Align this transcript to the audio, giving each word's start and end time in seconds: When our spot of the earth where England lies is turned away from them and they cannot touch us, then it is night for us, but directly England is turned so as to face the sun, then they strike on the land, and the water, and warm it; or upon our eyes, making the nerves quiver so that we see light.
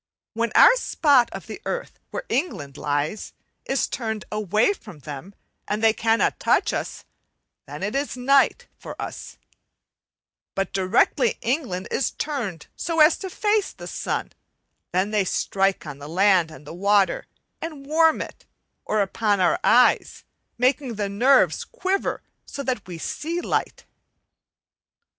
When 0.33 0.51
our 0.55 0.75
spot 0.77 1.29
of 1.31 1.45
the 1.45 1.61
earth 1.63 1.99
where 2.09 2.23
England 2.27 2.75
lies 2.75 3.33
is 3.65 3.85
turned 3.87 4.25
away 4.31 4.73
from 4.73 4.97
them 4.97 5.35
and 5.67 5.83
they 5.83 5.93
cannot 5.93 6.39
touch 6.39 6.73
us, 6.73 7.05
then 7.67 7.83
it 7.83 7.93
is 7.93 8.17
night 8.17 8.67
for 8.79 8.99
us, 8.99 9.37
but 10.55 10.73
directly 10.73 11.37
England 11.41 11.87
is 11.91 12.09
turned 12.09 12.65
so 12.75 12.99
as 12.99 13.15
to 13.19 13.29
face 13.29 13.71
the 13.73 13.85
sun, 13.85 14.31
then 14.91 15.11
they 15.11 15.23
strike 15.23 15.85
on 15.85 15.99
the 15.99 16.09
land, 16.09 16.49
and 16.49 16.65
the 16.65 16.73
water, 16.73 17.27
and 17.61 17.85
warm 17.85 18.21
it; 18.23 18.47
or 18.85 19.01
upon 19.03 19.39
our 19.39 19.59
eyes, 19.63 20.23
making 20.57 20.95
the 20.95 21.09
nerves 21.09 21.63
quiver 21.63 22.23
so 22.47 22.63
that 22.63 22.87
we 22.87 22.97
see 22.97 23.39
light. 23.39 23.85